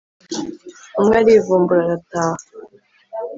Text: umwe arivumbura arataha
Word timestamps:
umwe 0.99 1.15
arivumbura 1.21 1.81
arataha 1.83 2.43